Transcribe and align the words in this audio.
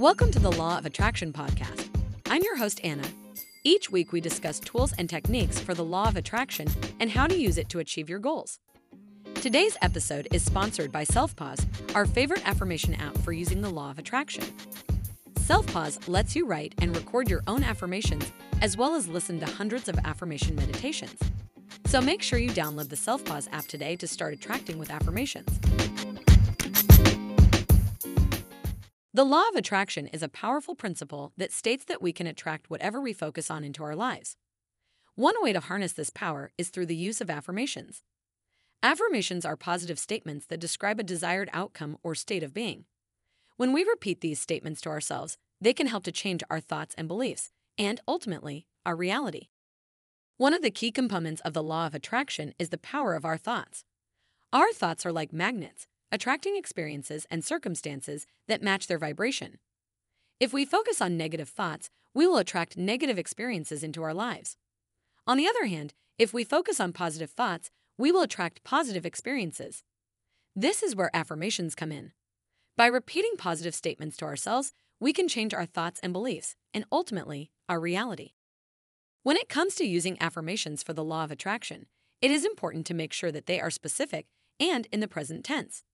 Welcome 0.00 0.30
to 0.30 0.38
the 0.38 0.50
Law 0.52 0.78
of 0.78 0.86
Attraction 0.86 1.30
podcast. 1.30 1.90
I'm 2.30 2.42
your 2.42 2.56
host, 2.56 2.80
Anna. 2.82 3.06
Each 3.64 3.90
week, 3.90 4.12
we 4.12 4.22
discuss 4.22 4.58
tools 4.58 4.94
and 4.96 5.10
techniques 5.10 5.60
for 5.60 5.74
the 5.74 5.84
law 5.84 6.08
of 6.08 6.16
attraction 6.16 6.68
and 7.00 7.10
how 7.10 7.26
to 7.26 7.36
use 7.36 7.58
it 7.58 7.68
to 7.68 7.80
achieve 7.80 8.08
your 8.08 8.18
goals. 8.18 8.60
Today's 9.34 9.76
episode 9.82 10.26
is 10.32 10.42
sponsored 10.42 10.90
by 10.90 11.04
SelfPause, 11.04 11.66
our 11.94 12.06
favorite 12.06 12.48
affirmation 12.48 12.94
app 12.94 13.18
for 13.18 13.32
using 13.32 13.60
the 13.60 13.68
law 13.68 13.90
of 13.90 13.98
attraction. 13.98 14.44
SelfPause 15.34 16.08
lets 16.08 16.34
you 16.34 16.46
write 16.46 16.74
and 16.80 16.96
record 16.96 17.28
your 17.28 17.42
own 17.46 17.62
affirmations 17.62 18.32
as 18.62 18.78
well 18.78 18.94
as 18.94 19.06
listen 19.06 19.38
to 19.40 19.46
hundreds 19.46 19.86
of 19.86 19.98
affirmation 20.06 20.56
meditations. 20.56 21.20
So 21.84 22.00
make 22.00 22.22
sure 22.22 22.38
you 22.38 22.48
download 22.52 22.88
the 22.88 22.96
SelfPause 22.96 23.48
app 23.52 23.66
today 23.66 23.96
to 23.96 24.06
start 24.06 24.32
attracting 24.32 24.78
with 24.78 24.90
affirmations. 24.90 25.60
The 29.12 29.24
law 29.24 29.48
of 29.48 29.56
attraction 29.56 30.06
is 30.06 30.22
a 30.22 30.28
powerful 30.28 30.76
principle 30.76 31.32
that 31.36 31.50
states 31.50 31.84
that 31.86 32.00
we 32.00 32.12
can 32.12 32.28
attract 32.28 32.70
whatever 32.70 33.00
we 33.00 33.12
focus 33.12 33.50
on 33.50 33.64
into 33.64 33.82
our 33.82 33.96
lives. 33.96 34.36
One 35.16 35.34
way 35.42 35.52
to 35.52 35.58
harness 35.58 35.92
this 35.92 36.10
power 36.10 36.52
is 36.56 36.68
through 36.68 36.86
the 36.86 36.94
use 36.94 37.20
of 37.20 37.28
affirmations. 37.28 38.04
Affirmations 38.84 39.44
are 39.44 39.56
positive 39.56 39.98
statements 39.98 40.46
that 40.46 40.60
describe 40.60 41.00
a 41.00 41.02
desired 41.02 41.50
outcome 41.52 41.98
or 42.04 42.14
state 42.14 42.44
of 42.44 42.54
being. 42.54 42.84
When 43.56 43.72
we 43.72 43.82
repeat 43.82 44.20
these 44.20 44.40
statements 44.40 44.80
to 44.82 44.90
ourselves, 44.90 45.36
they 45.60 45.72
can 45.72 45.88
help 45.88 46.04
to 46.04 46.12
change 46.12 46.44
our 46.48 46.60
thoughts 46.60 46.94
and 46.96 47.08
beliefs, 47.08 47.50
and 47.76 48.00
ultimately, 48.06 48.68
our 48.86 48.94
reality. 48.94 49.48
One 50.36 50.54
of 50.54 50.62
the 50.62 50.70
key 50.70 50.92
components 50.92 51.42
of 51.44 51.52
the 51.52 51.64
law 51.64 51.86
of 51.86 51.96
attraction 51.96 52.54
is 52.60 52.68
the 52.68 52.78
power 52.78 53.14
of 53.14 53.24
our 53.24 53.36
thoughts. 53.36 53.84
Our 54.52 54.72
thoughts 54.72 55.04
are 55.04 55.12
like 55.12 55.32
magnets, 55.32 55.88
attracting 56.12 56.56
experiences 56.56 57.26
and 57.30 57.44
circumstances 57.44 58.26
that 58.48 58.62
match 58.62 58.86
their 58.86 58.98
vibration. 58.98 59.58
If 60.38 60.52
we 60.52 60.64
focus 60.64 61.00
on 61.00 61.16
negative 61.16 61.48
thoughts, 61.48 61.90
we 62.14 62.26
will 62.26 62.38
attract 62.38 62.76
negative 62.76 63.18
experiences 63.18 63.82
into 63.82 64.02
our 64.02 64.14
lives. 64.14 64.56
On 65.26 65.36
the 65.36 65.46
other 65.46 65.66
hand, 65.66 65.94
if 66.18 66.34
we 66.34 66.44
focus 66.44 66.80
on 66.80 66.92
positive 66.92 67.30
thoughts, 67.30 67.70
we 67.96 68.10
will 68.10 68.22
attract 68.22 68.64
positive 68.64 69.06
experiences. 69.06 69.82
This 70.56 70.82
is 70.82 70.96
where 70.96 71.14
affirmations 71.14 71.74
come 71.74 71.92
in. 71.92 72.12
By 72.76 72.86
repeating 72.86 73.32
positive 73.38 73.74
statements 73.74 74.16
to 74.16 74.24
ourselves, 74.24 74.72
we 74.98 75.12
can 75.12 75.28
change 75.28 75.54
our 75.54 75.66
thoughts 75.66 76.00
and 76.02 76.12
beliefs, 76.12 76.56
and 76.74 76.84
ultimately, 76.90 77.50
our 77.68 77.78
reality. 77.78 78.32
When 79.22 79.36
it 79.36 79.48
comes 79.48 79.74
to 79.76 79.86
using 79.86 80.20
affirmations 80.20 80.82
for 80.82 80.94
the 80.94 81.04
law 81.04 81.24
of 81.24 81.30
attraction, 81.30 81.86
it 82.22 82.30
is 82.30 82.44
important 82.44 82.86
to 82.86 82.94
make 82.94 83.12
sure 83.12 83.30
that 83.30 83.46
they 83.46 83.60
are 83.60 83.70
specific 83.70 84.26
and 84.58 84.86
in 84.90 85.00
the 85.00 85.08
present 85.08 85.44
tense. 85.44 85.84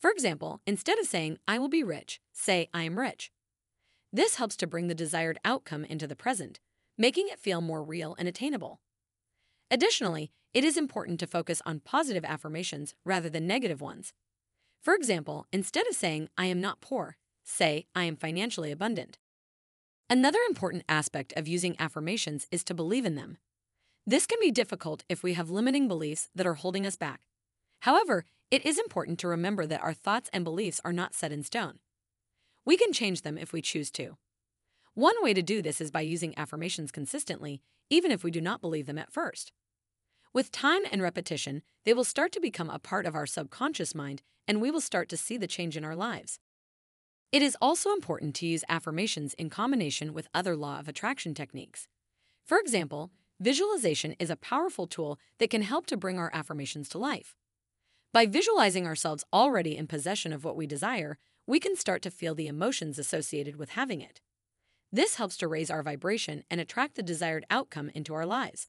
For 0.00 0.10
example, 0.10 0.60
instead 0.66 0.98
of 0.98 1.06
saying, 1.06 1.38
I 1.46 1.58
will 1.58 1.68
be 1.68 1.84
rich, 1.84 2.20
say, 2.32 2.68
I 2.72 2.84
am 2.84 2.98
rich. 2.98 3.30
This 4.12 4.36
helps 4.36 4.56
to 4.56 4.66
bring 4.66 4.88
the 4.88 4.94
desired 4.94 5.38
outcome 5.44 5.84
into 5.84 6.06
the 6.06 6.16
present, 6.16 6.58
making 6.96 7.28
it 7.28 7.38
feel 7.38 7.60
more 7.60 7.82
real 7.82 8.16
and 8.18 8.26
attainable. 8.26 8.80
Additionally, 9.70 10.32
it 10.52 10.64
is 10.64 10.76
important 10.76 11.20
to 11.20 11.26
focus 11.26 11.62
on 11.64 11.80
positive 11.80 12.24
affirmations 12.24 12.94
rather 13.04 13.28
than 13.28 13.46
negative 13.46 13.80
ones. 13.80 14.12
For 14.82 14.94
example, 14.94 15.46
instead 15.52 15.86
of 15.86 15.94
saying, 15.94 16.28
I 16.36 16.46
am 16.46 16.60
not 16.60 16.80
poor, 16.80 17.16
say, 17.44 17.86
I 17.94 18.04
am 18.04 18.16
financially 18.16 18.72
abundant. 18.72 19.18
Another 20.08 20.40
important 20.48 20.82
aspect 20.88 21.32
of 21.36 21.46
using 21.46 21.76
affirmations 21.78 22.48
is 22.50 22.64
to 22.64 22.74
believe 22.74 23.04
in 23.04 23.14
them. 23.14 23.36
This 24.06 24.26
can 24.26 24.38
be 24.40 24.50
difficult 24.50 25.04
if 25.08 25.22
we 25.22 25.34
have 25.34 25.50
limiting 25.50 25.86
beliefs 25.86 26.30
that 26.34 26.46
are 26.46 26.54
holding 26.54 26.86
us 26.86 26.96
back. 26.96 27.20
However, 27.80 28.24
it 28.50 28.66
is 28.66 28.78
important 28.78 29.18
to 29.20 29.28
remember 29.28 29.66
that 29.66 29.82
our 29.82 29.94
thoughts 29.94 30.28
and 30.32 30.42
beliefs 30.42 30.80
are 30.84 30.92
not 30.92 31.14
set 31.14 31.32
in 31.32 31.42
stone. 31.42 31.78
We 32.64 32.76
can 32.76 32.92
change 32.92 33.22
them 33.22 33.38
if 33.38 33.52
we 33.52 33.62
choose 33.62 33.90
to. 33.92 34.16
One 34.94 35.14
way 35.22 35.32
to 35.34 35.42
do 35.42 35.62
this 35.62 35.80
is 35.80 35.90
by 35.90 36.00
using 36.00 36.36
affirmations 36.36 36.90
consistently, 36.90 37.62
even 37.88 38.10
if 38.10 38.24
we 38.24 38.30
do 38.30 38.40
not 38.40 38.60
believe 38.60 38.86
them 38.86 38.98
at 38.98 39.12
first. 39.12 39.52
With 40.32 40.52
time 40.52 40.82
and 40.90 41.00
repetition, 41.00 41.62
they 41.84 41.94
will 41.94 42.04
start 42.04 42.32
to 42.32 42.40
become 42.40 42.70
a 42.70 42.78
part 42.78 43.06
of 43.06 43.14
our 43.14 43.26
subconscious 43.26 43.94
mind 43.94 44.22
and 44.46 44.60
we 44.60 44.70
will 44.70 44.80
start 44.80 45.08
to 45.10 45.16
see 45.16 45.36
the 45.36 45.46
change 45.46 45.76
in 45.76 45.84
our 45.84 45.96
lives. 45.96 46.38
It 47.32 47.42
is 47.42 47.56
also 47.62 47.92
important 47.92 48.34
to 48.36 48.46
use 48.46 48.64
affirmations 48.68 49.34
in 49.34 49.50
combination 49.50 50.12
with 50.12 50.28
other 50.34 50.56
law 50.56 50.80
of 50.80 50.88
attraction 50.88 51.34
techniques. 51.34 51.86
For 52.44 52.58
example, 52.58 53.12
visualization 53.38 54.16
is 54.18 54.30
a 54.30 54.36
powerful 54.36 54.88
tool 54.88 55.20
that 55.38 55.50
can 55.50 55.62
help 55.62 55.86
to 55.86 55.96
bring 55.96 56.18
our 56.18 56.30
affirmations 56.34 56.88
to 56.90 56.98
life. 56.98 57.36
By 58.12 58.26
visualizing 58.26 58.86
ourselves 58.86 59.24
already 59.32 59.76
in 59.76 59.86
possession 59.86 60.32
of 60.32 60.44
what 60.44 60.56
we 60.56 60.66
desire, 60.66 61.16
we 61.46 61.60
can 61.60 61.76
start 61.76 62.02
to 62.02 62.10
feel 62.10 62.34
the 62.34 62.48
emotions 62.48 62.98
associated 62.98 63.54
with 63.54 63.70
having 63.70 64.00
it. 64.00 64.20
This 64.90 65.14
helps 65.14 65.36
to 65.36 65.46
raise 65.46 65.70
our 65.70 65.84
vibration 65.84 66.42
and 66.50 66.60
attract 66.60 66.96
the 66.96 67.04
desired 67.04 67.46
outcome 67.50 67.88
into 67.94 68.12
our 68.12 68.26
lives. 68.26 68.68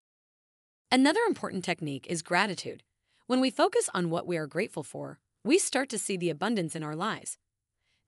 Another 0.92 1.22
important 1.28 1.64
technique 1.66 2.06
is 2.08 2.22
gratitude. 2.22 2.84
When 3.26 3.42
we 3.42 3.50
focus 3.50 3.90
on 3.96 4.12
what 4.12 4.28
we 4.28 4.38
are 4.38 4.46
grateful 4.46 4.84
for, 4.84 5.18
we 5.44 5.58
start 5.58 5.90
to 5.90 5.98
see 5.98 6.18
the 6.18 6.30
abundance 6.30 6.76
in 6.76 6.84
our 6.84 6.96
lives. 6.96 7.40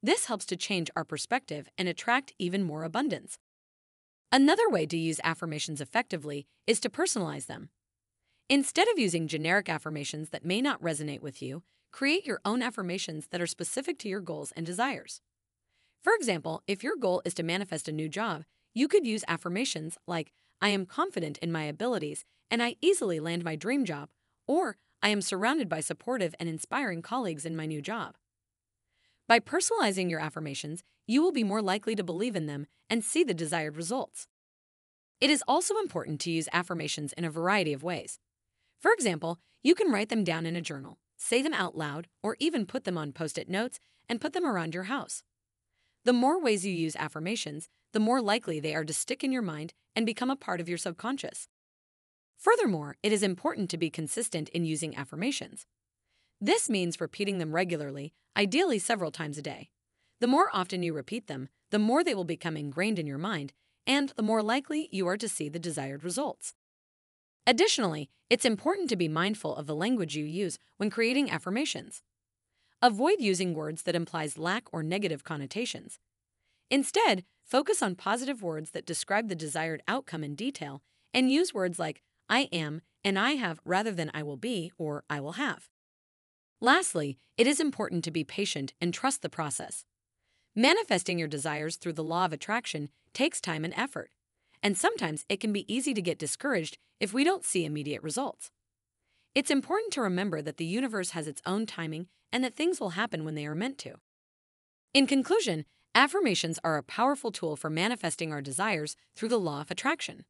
This 0.03 0.25
helps 0.25 0.45
to 0.47 0.55
change 0.55 0.91
our 0.95 1.03
perspective 1.03 1.67
and 1.79 1.87
attract 1.87 2.33
even 2.37 2.63
more 2.63 2.83
abundance. 2.83 3.39
Another 4.31 4.69
way 4.69 4.85
to 4.85 4.97
use 4.97 5.19
affirmations 5.23 5.81
effectively 5.81 6.45
is 6.67 6.79
to 6.81 6.89
personalize 6.89 7.47
them. 7.47 7.69
Instead 8.53 8.87
of 8.89 8.99
using 8.99 9.27
generic 9.27 9.67
affirmations 9.67 10.29
that 10.29 10.45
may 10.45 10.61
not 10.61 10.79
resonate 10.79 11.21
with 11.21 11.41
you, 11.41 11.63
create 11.91 12.23
your 12.23 12.39
own 12.45 12.61
affirmations 12.61 13.25
that 13.31 13.41
are 13.41 13.47
specific 13.47 13.97
to 13.97 14.07
your 14.07 14.19
goals 14.19 14.53
and 14.55 14.63
desires. 14.63 15.21
For 16.03 16.13
example, 16.13 16.61
if 16.67 16.83
your 16.83 16.95
goal 16.95 17.23
is 17.25 17.33
to 17.33 17.41
manifest 17.41 17.87
a 17.87 17.91
new 17.91 18.07
job, 18.07 18.43
you 18.75 18.87
could 18.87 19.07
use 19.07 19.23
affirmations 19.27 19.97
like, 20.05 20.33
I 20.61 20.69
am 20.69 20.85
confident 20.85 21.39
in 21.39 21.51
my 21.51 21.63
abilities 21.63 22.25
and 22.51 22.61
I 22.61 22.75
easily 22.79 23.19
land 23.19 23.43
my 23.43 23.55
dream 23.55 23.85
job, 23.85 24.09
or 24.45 24.77
I 25.01 25.09
am 25.09 25.23
surrounded 25.23 25.67
by 25.67 25.79
supportive 25.79 26.35
and 26.39 26.47
inspiring 26.47 27.01
colleagues 27.01 27.47
in 27.47 27.55
my 27.55 27.65
new 27.65 27.81
job. 27.81 28.17
By 29.27 29.39
personalizing 29.39 30.11
your 30.11 30.19
affirmations, 30.19 30.83
you 31.07 31.23
will 31.23 31.31
be 31.31 31.43
more 31.43 31.63
likely 31.63 31.95
to 31.95 32.03
believe 32.03 32.35
in 32.35 32.45
them 32.45 32.67
and 32.87 33.03
see 33.03 33.23
the 33.23 33.33
desired 33.33 33.75
results. 33.75 34.27
It 35.19 35.31
is 35.31 35.43
also 35.47 35.79
important 35.79 36.19
to 36.21 36.31
use 36.31 36.47
affirmations 36.53 37.13
in 37.13 37.25
a 37.25 37.31
variety 37.31 37.73
of 37.73 37.81
ways. 37.81 38.19
For 38.83 38.91
example, 38.91 39.39
you 39.63 39.75
can 39.75 39.93
write 39.93 40.09
them 40.09 40.25
down 40.25 40.45
in 40.45 40.57
a 40.57 40.61
journal, 40.61 40.99
say 41.15 41.41
them 41.41 41.53
out 41.53 41.77
loud, 41.77 42.09
or 42.21 42.35
even 42.39 42.65
put 42.65 42.83
them 42.83 42.97
on 42.97 43.13
post 43.13 43.37
it 43.37 43.47
notes 43.47 43.79
and 44.09 44.19
put 44.19 44.33
them 44.33 44.45
around 44.45 44.73
your 44.73 44.83
house. 44.83 45.23
The 46.03 46.11
more 46.11 46.41
ways 46.41 46.65
you 46.65 46.73
use 46.73 46.97
affirmations, 46.97 47.69
the 47.93 48.01
more 48.01 48.21
likely 48.21 48.59
they 48.59 48.75
are 48.75 48.83
to 48.83 48.93
stick 48.93 49.23
in 49.23 49.31
your 49.31 49.41
mind 49.41 49.73
and 49.95 50.05
become 50.05 50.29
a 50.29 50.35
part 50.35 50.59
of 50.59 50.67
your 50.67 50.77
subconscious. 50.77 51.47
Furthermore, 52.37 52.97
it 53.01 53.13
is 53.13 53.23
important 53.23 53.69
to 53.69 53.77
be 53.77 53.89
consistent 53.89 54.49
in 54.49 54.65
using 54.65 54.97
affirmations. 54.97 55.65
This 56.41 56.69
means 56.69 56.99
repeating 56.99 57.37
them 57.37 57.55
regularly, 57.55 58.11
ideally 58.35 58.79
several 58.79 59.11
times 59.11 59.37
a 59.37 59.41
day. 59.41 59.69
The 60.19 60.27
more 60.27 60.49
often 60.51 60.83
you 60.83 60.93
repeat 60.93 61.27
them, 61.27 61.47
the 61.71 61.79
more 61.79 62.03
they 62.03 62.15
will 62.15 62.25
become 62.25 62.57
ingrained 62.57 62.99
in 62.99 63.07
your 63.07 63.17
mind, 63.17 63.53
and 63.87 64.09
the 64.17 64.23
more 64.23 64.43
likely 64.43 64.89
you 64.91 65.07
are 65.07 65.17
to 65.17 65.29
see 65.29 65.47
the 65.47 65.57
desired 65.57 66.03
results. 66.03 66.53
Additionally, 67.45 68.09
it's 68.29 68.45
important 68.45 68.89
to 68.89 68.95
be 68.95 69.09
mindful 69.09 69.55
of 69.55 69.67
the 69.67 69.75
language 69.75 70.15
you 70.15 70.23
use 70.23 70.57
when 70.77 70.89
creating 70.89 71.29
affirmations. 71.29 72.01
Avoid 72.81 73.19
using 73.19 73.53
words 73.53 73.83
that 73.83 73.95
implies 73.95 74.37
lack 74.37 74.63
or 74.71 74.81
negative 74.81 75.23
connotations. 75.23 75.99
Instead, 76.69 77.25
focus 77.43 77.83
on 77.83 77.95
positive 77.95 78.41
words 78.41 78.71
that 78.71 78.85
describe 78.85 79.27
the 79.27 79.35
desired 79.35 79.83
outcome 79.87 80.23
in 80.23 80.35
detail 80.35 80.81
and 81.13 81.31
use 81.31 81.53
words 81.53 81.77
like 81.77 82.01
I 82.29 82.47
am 82.53 82.81
and 83.03 83.19
I 83.19 83.31
have 83.31 83.59
rather 83.65 83.91
than 83.91 84.09
I 84.13 84.23
will 84.23 84.37
be 84.37 84.71
or 84.77 85.03
I 85.09 85.19
will 85.19 85.33
have. 85.33 85.67
Lastly, 86.61 87.17
it 87.37 87.45
is 87.45 87.59
important 87.59 88.05
to 88.05 88.11
be 88.11 88.23
patient 88.23 88.73
and 88.79 88.93
trust 88.93 89.21
the 89.21 89.29
process. 89.29 89.83
Manifesting 90.55 91.19
your 91.19 91.27
desires 91.27 91.75
through 91.75 91.93
the 91.93 92.03
law 92.03 92.23
of 92.23 92.31
attraction 92.31 92.87
takes 93.13 93.41
time 93.41 93.65
and 93.65 93.73
effort 93.75 94.11
and 94.63 94.77
sometimes 94.77 95.25
it 95.27 95.41
can 95.41 95.51
be 95.51 95.71
easy 95.71 95.93
to 95.93 96.01
get 96.01 96.17
discouraged 96.17 96.77
if 96.99 97.13
we 97.13 97.25
don't 97.25 97.43
see 97.43 97.65
immediate 97.65 98.01
results. 98.01 98.49
It's 99.35 99.51
important 99.51 99.91
to 99.93 100.01
remember 100.01 100.41
that 100.41 100.57
the 100.57 100.65
universe 100.65 101.11
has 101.11 101.27
its 101.27 101.41
own 101.45 101.65
timing 101.65 102.07
and 102.31 102.43
that 102.43 102.55
things 102.55 102.79
will 102.79 102.91
happen 102.91 103.25
when 103.25 103.35
they 103.35 103.45
are 103.45 103.53
meant 103.53 103.77
to. 103.79 103.95
In 104.93 105.05
conclusion, 105.05 105.65
affirmations 105.93 106.59
are 106.63 106.77
a 106.77 106.83
powerful 106.83 107.31
tool 107.31 107.55
for 107.55 107.69
manifesting 107.69 108.31
our 108.31 108.41
desires 108.41 108.95
through 109.15 109.29
the 109.29 109.39
law 109.39 109.61
of 109.61 109.69
attraction. 109.69 110.23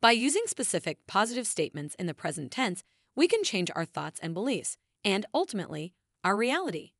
By 0.00 0.12
using 0.12 0.42
specific 0.46 0.98
positive 1.08 1.46
statements 1.46 1.96
in 1.96 2.06
the 2.06 2.14
present 2.14 2.52
tense, 2.52 2.84
we 3.16 3.26
can 3.26 3.42
change 3.42 3.70
our 3.74 3.84
thoughts 3.84 4.20
and 4.22 4.32
beliefs, 4.32 4.76
and 5.04 5.26
ultimately, 5.34 5.92
our 6.22 6.36
reality. 6.36 6.92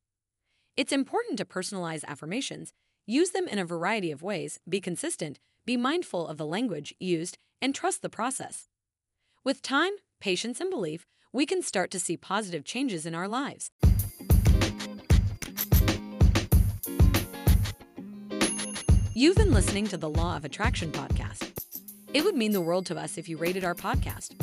It's 0.75 0.91
important 0.91 1.37
to 1.37 1.45
personalize 1.45 2.03
affirmations, 2.05 2.73
use 3.05 3.29
them 3.29 3.47
in 3.47 3.59
a 3.59 3.65
variety 3.65 4.11
of 4.11 4.21
ways, 4.21 4.59
be 4.67 4.81
consistent, 4.81 5.39
be 5.69 5.77
mindful 5.77 6.27
of 6.27 6.37
the 6.37 6.47
language 6.47 6.95
used, 6.99 7.37
and 7.61 7.75
trust 7.75 8.01
the 8.01 8.09
process. 8.09 8.69
With 9.43 9.61
time, 9.61 9.91
patience, 10.19 10.59
and 10.59 10.71
belief, 10.71 11.05
we 11.31 11.45
can 11.45 11.61
start 11.61 11.91
to 11.91 11.99
see 11.99 12.17
positive 12.17 12.65
changes 12.65 13.05
in 13.05 13.13
our 13.13 13.27
lives. 13.27 13.69
You've 19.13 19.35
been 19.35 19.53
listening 19.53 19.85
to 19.89 19.97
the 19.97 20.09
Law 20.09 20.35
of 20.35 20.43
Attraction 20.43 20.91
podcast. 20.91 21.51
It 22.15 22.23
would 22.23 22.35
mean 22.35 22.53
the 22.53 22.61
world 22.61 22.87
to 22.87 22.97
us 22.97 23.19
if 23.19 23.29
you 23.29 23.37
rated 23.37 23.63
our 23.63 23.75
podcast. 23.75 24.33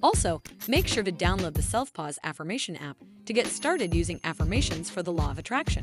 Also, 0.00 0.40
make 0.68 0.86
sure 0.86 1.02
to 1.02 1.10
download 1.10 1.54
the 1.54 1.60
SelfPause 1.60 2.18
Affirmation 2.22 2.76
app 2.76 2.98
to 3.26 3.32
get 3.32 3.48
started 3.48 3.92
using 3.92 4.20
affirmations 4.22 4.88
for 4.88 5.02
the 5.02 5.12
Law 5.12 5.32
of 5.32 5.40
Attraction. 5.40 5.82